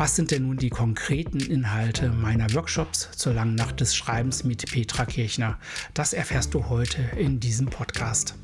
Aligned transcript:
Was 0.00 0.16
sind 0.16 0.30
denn 0.30 0.44
nun 0.44 0.56
die 0.56 0.70
konkreten 0.70 1.40
Inhalte 1.40 2.08
meiner 2.08 2.50
Workshops 2.54 3.10
zur 3.14 3.34
langen 3.34 3.54
Nacht 3.54 3.80
des 3.80 3.94
Schreibens 3.94 4.44
mit 4.44 4.64
Petra 4.72 5.04
Kirchner? 5.04 5.58
Das 5.92 6.14
erfährst 6.14 6.54
du 6.54 6.70
heute 6.70 7.02
in 7.18 7.38
diesem 7.38 7.66
Podcast. 7.66 8.34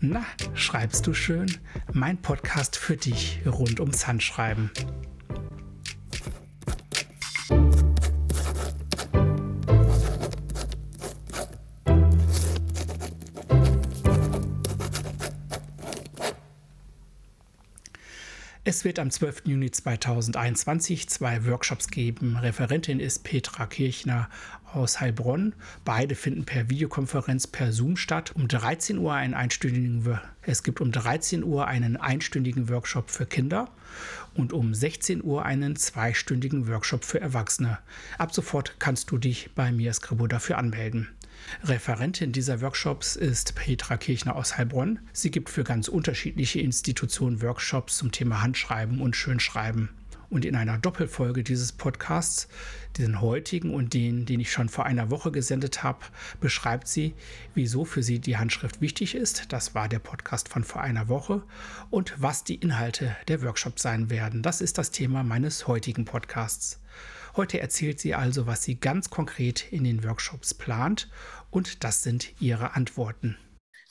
Na, 0.00 0.26
schreibst 0.52 1.06
du 1.06 1.14
schön? 1.14 1.46
Mein 1.94 2.20
Podcast 2.20 2.76
für 2.76 2.98
dich 2.98 3.40
rund 3.46 3.80
ums 3.80 4.06
Handschreiben. 4.06 4.70
Es 18.64 18.84
wird 18.84 19.00
am 19.00 19.10
12. 19.10 19.42
Juni 19.46 19.72
2021 19.72 21.08
zwei 21.08 21.46
Workshops 21.46 21.88
geben. 21.88 22.36
Referentin 22.36 23.00
ist 23.00 23.24
Petra 23.24 23.66
Kirchner 23.66 24.28
aus 24.72 25.00
Heilbronn. 25.00 25.56
Beide 25.84 26.14
finden 26.14 26.44
per 26.44 26.70
Videokonferenz 26.70 27.48
per 27.48 27.72
Zoom 27.72 27.96
statt. 27.96 28.30
Um 28.36 28.46
13 28.46 28.98
Uhr 28.98 29.14
einen 29.14 29.34
einstündigen 29.34 30.20
es 30.42 30.62
gibt 30.62 30.80
um 30.80 30.92
13 30.92 31.42
Uhr 31.42 31.66
einen 31.66 31.96
einstündigen 31.96 32.68
Workshop 32.68 33.10
für 33.10 33.26
Kinder 33.26 33.68
und 34.34 34.52
um 34.52 34.74
16 34.74 35.24
Uhr 35.24 35.44
einen 35.44 35.74
zweistündigen 35.74 36.68
Workshop 36.68 37.04
für 37.04 37.20
Erwachsene. 37.20 37.78
Ab 38.16 38.32
sofort 38.32 38.76
kannst 38.78 39.10
du 39.10 39.18
dich 39.18 39.50
bei 39.56 39.72
mir 39.72 39.92
Skribo 39.92 40.28
dafür 40.28 40.58
anmelden. 40.58 41.08
Referentin 41.64 42.32
dieser 42.32 42.60
Workshops 42.60 43.16
ist 43.16 43.54
Petra 43.54 43.96
Kirchner 43.96 44.36
aus 44.36 44.56
Heilbronn. 44.58 44.98
Sie 45.12 45.30
gibt 45.30 45.50
für 45.50 45.64
ganz 45.64 45.88
unterschiedliche 45.88 46.60
Institutionen 46.60 47.42
Workshops 47.42 47.98
zum 47.98 48.12
Thema 48.12 48.42
Handschreiben 48.42 49.00
und 49.00 49.16
Schönschreiben. 49.16 49.90
Und 50.32 50.46
in 50.46 50.56
einer 50.56 50.78
Doppelfolge 50.78 51.44
dieses 51.44 51.72
Podcasts, 51.72 52.48
den 52.96 53.20
heutigen 53.20 53.74
und 53.74 53.92
den, 53.92 54.24
den 54.24 54.40
ich 54.40 54.50
schon 54.50 54.70
vor 54.70 54.86
einer 54.86 55.10
Woche 55.10 55.30
gesendet 55.30 55.82
habe, 55.82 55.98
beschreibt 56.40 56.88
sie, 56.88 57.12
wieso 57.54 57.84
für 57.84 58.02
sie 58.02 58.18
die 58.18 58.38
Handschrift 58.38 58.80
wichtig 58.80 59.14
ist. 59.14 59.52
Das 59.52 59.74
war 59.74 59.90
der 59.90 59.98
Podcast 59.98 60.48
von 60.48 60.64
vor 60.64 60.80
einer 60.80 61.08
Woche. 61.08 61.42
Und 61.90 62.14
was 62.16 62.44
die 62.44 62.54
Inhalte 62.54 63.14
der 63.28 63.42
Workshops 63.42 63.82
sein 63.82 64.08
werden. 64.08 64.42
Das 64.42 64.62
ist 64.62 64.78
das 64.78 64.90
Thema 64.90 65.22
meines 65.22 65.66
heutigen 65.66 66.06
Podcasts. 66.06 66.80
Heute 67.36 67.60
erzählt 67.60 67.98
sie 67.98 68.14
also, 68.14 68.46
was 68.46 68.62
sie 68.62 68.74
ganz 68.74 69.08
konkret 69.08 69.72
in 69.72 69.84
den 69.84 70.04
Workshops 70.04 70.52
plant 70.52 71.08
und 71.50 71.82
das 71.82 72.02
sind 72.02 72.32
ihre 72.40 72.74
Antworten. 72.74 73.38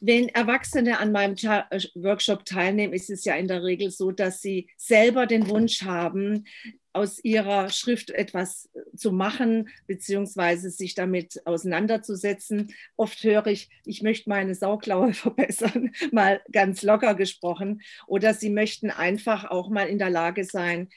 Wenn 0.00 0.28
Erwachsene 0.28 0.98
an 0.98 1.10
meinem 1.10 1.34
äh, 1.34 1.80
Workshop 1.94 2.44
teilnehmen, 2.44 2.92
ist 2.92 3.10
es 3.10 3.24
ja 3.24 3.34
in 3.34 3.48
der 3.48 3.64
Regel 3.64 3.90
so, 3.90 4.12
dass 4.12 4.40
sie 4.40 4.68
selber 4.76 5.26
den 5.26 5.48
Wunsch 5.48 5.82
haben, 5.82 6.44
aus 6.92 7.22
ihrer 7.22 7.70
Schrift 7.70 8.10
etwas 8.10 8.68
zu 8.96 9.12
machen, 9.12 9.68
beziehungsweise 9.86 10.70
sich 10.70 10.94
damit 10.94 11.40
auseinanderzusetzen. 11.46 12.74
Oft 12.96 13.22
höre 13.22 13.46
ich, 13.46 13.68
ich 13.84 14.02
möchte 14.02 14.28
meine 14.28 14.54
Sauklaue 14.54 15.14
verbessern, 15.14 15.92
mal 16.12 16.40
ganz 16.50 16.82
locker 16.82 17.14
gesprochen. 17.14 17.82
Oder 18.06 18.34
sie 18.34 18.50
möchten 18.50 18.90
einfach 18.90 19.44
auch 19.44 19.68
mal 19.68 19.88
in 19.88 19.98
der 19.98 20.10
Lage 20.10 20.44
sein, 20.44 20.88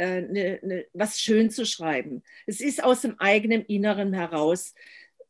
äh, 0.00 0.22
ne, 0.22 0.58
ne, 0.62 0.86
was 0.94 1.20
schön 1.20 1.50
zu 1.50 1.66
schreiben. 1.66 2.22
Es 2.46 2.60
ist 2.60 2.82
aus 2.82 3.02
dem 3.02 3.20
eigenen 3.20 3.64
Inneren 3.66 4.14
heraus. 4.14 4.74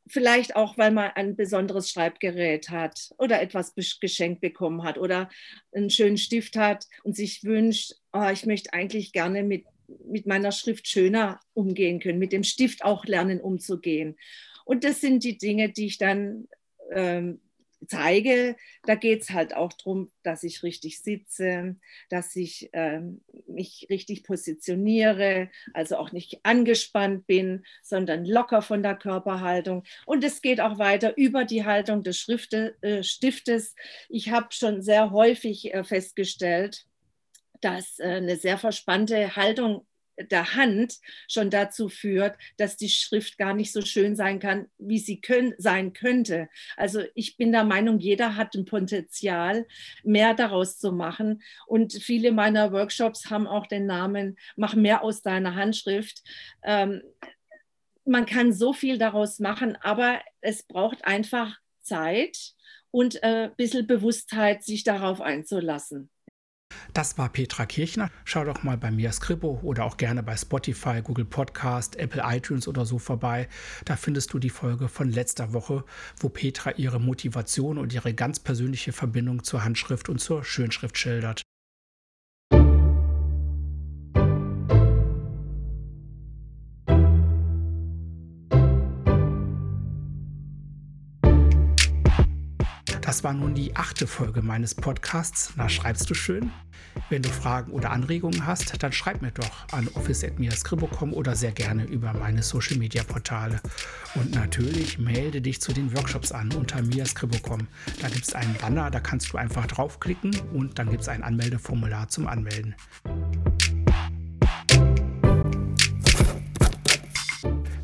Vielleicht 0.07 0.55
auch, 0.55 0.79
weil 0.79 0.93
man 0.93 1.11
ein 1.15 1.37
besonderes 1.37 1.91
Schreibgerät 1.91 2.71
hat 2.71 3.11
oder 3.19 3.43
etwas 3.43 3.75
geschenkt 3.75 4.41
bekommen 4.41 4.85
hat 4.85 4.97
oder 4.97 5.29
einen 5.73 5.91
schönen 5.91 6.19
Stift 6.19 6.57
hat 6.57 6.87
und 7.03 7.17
sich 7.17 7.43
wünscht, 7.43 7.95
oh, 8.13 8.29
ich 8.33 8.47
möchte 8.47 8.73
eigentlich 8.73 9.13
gerne 9.13 9.43
mit, 9.43 9.65
mit 10.07 10.27
meiner 10.27 10.53
Schrift 10.53 10.87
schöner 10.87 11.41
umgehen 11.53 11.99
können, 11.99 12.19
mit 12.19 12.33
dem 12.33 12.45
Stift 12.45 12.85
auch 12.85 13.05
lernen 13.05 13.41
umzugehen. 13.41 14.17
Und 14.65 14.85
das 14.85 15.01
sind 15.01 15.25
die 15.25 15.37
Dinge, 15.37 15.71
die 15.71 15.87
ich 15.87 15.99
dann 15.99 16.49
ähm, 16.93 17.41
zeige, 17.87 18.57
da 18.85 18.95
geht 18.95 19.23
es 19.23 19.31
halt 19.31 19.55
auch 19.55 19.73
darum, 19.73 20.11
dass 20.23 20.43
ich 20.43 20.63
richtig 20.63 21.01
sitze, 21.01 21.77
dass 22.09 22.37
ich 22.37 22.71
ähm, 22.73 23.23
mich 23.47 23.87
richtig 23.91 24.25
positioniere, 24.25 25.51
also 25.75 25.97
auch 25.97 26.13
nicht 26.13 26.41
angespannt 26.45 27.27
bin, 27.27 27.65
sondern 27.83 28.25
locker 28.25 28.63
von 28.63 28.83
der 28.83 28.97
Körperhaltung. 28.97 29.85
Und 30.07 30.25
es 30.25 30.43
geht 30.43 30.61
auch 30.61 30.79
weiter 30.79 31.17
über 31.17 31.45
die 31.45 31.65
Haltung 31.65 32.03
des 32.03 32.19
Schrifte, 32.19 32.77
äh, 32.83 33.03
Stiftes. 33.03 33.75
Ich 34.09 34.31
habe 34.31 34.49
schon 34.51 34.83
sehr 34.83 35.11
häufig 35.11 35.73
äh, 35.73 35.85
festgestellt, 35.85 36.87
dass 37.61 37.99
äh, 37.99 38.05
eine 38.05 38.37
sehr 38.37 38.59
verspannte 38.59 39.37
Haltung 39.37 39.87
der 40.31 40.55
Hand 40.55 40.99
schon 41.29 41.51
dazu 41.51 41.89
führt, 41.89 42.37
dass 42.57 42.77
die 42.77 42.89
Schrift 42.89 43.39
gar 43.39 43.55
nicht 43.55 43.73
so 43.73 43.83
schön 43.83 44.17
sein 44.17 44.39
kann, 44.39 44.67
wie 44.79 44.99
sie 44.99 45.21
können, 45.21 45.55
sein 45.59 45.93
könnte. 45.93 46.49
Also 46.77 47.03
ich 47.15 47.37
bin 47.37 47.53
der 47.53 47.65
Meinung, 47.65 47.99
jeder 47.99 48.37
hat 48.37 48.55
ein 48.55 48.65
Potenzial, 48.65 49.67
mehr 50.05 50.35
daraus 50.35 50.79
zu 50.79 50.93
machen. 50.93 51.43
Und 51.67 51.93
viele 51.95 52.33
meiner 52.33 52.73
Workshops 52.73 53.31
haben 53.31 53.47
auch 53.47 53.67
den 53.67 53.87
Namen 53.87 54.37
Mach 54.57 54.75
mehr 54.75 55.03
aus 55.03 55.23
deiner 55.23 55.55
Handschrift. 55.55 56.23
Ähm, 56.63 57.03
man 58.05 58.27
kann 58.27 58.53
so 58.53 58.73
viel 58.73 58.99
daraus 58.99 59.39
machen, 59.39 59.77
aber 59.81 60.21
es 60.41 60.63
braucht 60.63 61.05
einfach 61.05 61.59
Zeit 61.83 62.55
und 62.91 63.23
ein 63.23 63.51
äh, 63.51 63.51
bisschen 63.57 63.87
Bewusstheit, 63.87 64.65
sich 64.65 64.85
darauf 64.85 65.21
einzulassen. 65.21 66.11
Das 66.93 67.19
war 67.19 67.29
Petra 67.29 67.67
Kirchner. 67.67 68.11
Schau 68.25 68.45
doch 68.45 68.63
mal 68.63 68.77
bei 68.77 68.91
mir 68.91 69.13
Skribo 69.13 69.61
oder 69.63 69.85
auch 69.85 69.97
gerne 69.97 70.23
bei 70.23 70.37
Spotify, 70.37 71.03
Google 71.03 71.25
Podcast, 71.25 71.97
Apple 71.97 72.23
iTunes 72.25 72.69
oder 72.69 72.85
so 72.85 72.99
vorbei. 72.99 73.49
Da 73.85 73.97
findest 73.97 74.33
du 74.33 74.39
die 74.39 74.51
Folge 74.51 74.89
von 74.89 75.11
letzter 75.11 75.53
Woche, 75.53 75.85
wo 76.19 76.29
Petra 76.29 76.73
ihre 76.73 77.01
Motivation 77.01 77.79
und 77.79 77.93
ihre 77.93 78.15
ganz 78.15 78.39
persönliche 78.41 78.93
Verbindung 78.93 79.45
zur 79.45 79.65
Handschrift 79.65 80.09
und 80.09 80.19
zur 80.19 80.45
Schönschrift 80.45 80.99
schildert. 80.99 81.43
Das 93.11 93.25
war 93.25 93.33
nun 93.33 93.57
die 93.57 93.75
achte 93.75 94.07
Folge 94.07 94.41
meines 94.41 94.77
Podcasts. 94.77 95.53
Na, 95.57 95.69
schreibst 95.69 96.09
du 96.09 96.15
schön? 96.15 96.53
Wenn 97.09 97.23
du 97.23 97.29
Fragen 97.29 97.73
oder 97.73 97.91
Anregungen 97.91 98.47
hast, 98.47 98.81
dann 98.81 98.93
schreib 98.93 99.21
mir 99.21 99.33
doch 99.33 99.67
an 99.73 99.89
office.miascribo.com 99.95 101.13
oder 101.13 101.35
sehr 101.35 101.51
gerne 101.51 101.83
über 101.87 102.13
meine 102.13 102.45
Social 102.45 102.77
Media 102.77 103.03
Portale. 103.03 103.61
Und 104.15 104.37
natürlich 104.37 105.01
melde 105.01 105.41
dich 105.41 105.61
zu 105.61 105.73
den 105.73 105.93
Workshops 105.97 106.31
an 106.31 106.53
unter 106.53 106.83
miascribo.com. 106.83 107.67
Da 108.01 108.09
gibt 108.11 108.29
es 108.29 108.33
einen 108.33 108.55
Banner, 108.55 108.93
da 108.93 109.01
kannst 109.01 109.33
du 109.33 109.39
einfach 109.39 109.67
draufklicken 109.67 110.31
und 110.53 110.79
dann 110.79 110.89
gibt 110.89 111.03
es 111.03 111.09
ein 111.09 111.25
Anmeldeformular 111.25 112.07
zum 112.11 112.29
Anmelden. 112.29 112.77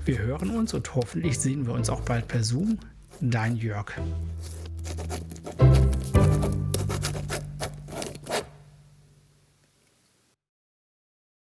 Wir 0.05 0.19
hören 0.19 0.51
uns 0.51 0.73
und 0.73 0.95
hoffentlich 0.95 1.41
sehen 1.41 1.67
wir 1.67 1.75
uns 1.75 1.91
auch 1.91 2.03
bald 2.03 2.29
per 2.29 2.45
Zoom. 2.45 2.79
Dein 3.21 3.57
Jörg. 3.57 3.93